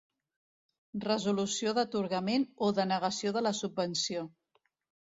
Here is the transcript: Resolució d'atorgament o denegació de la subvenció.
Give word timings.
Resolució 1.03 1.75
d'atorgament 1.79 2.49
o 2.69 2.73
denegació 2.81 3.39
de 3.39 3.47
la 3.49 3.57
subvenció. 3.63 4.27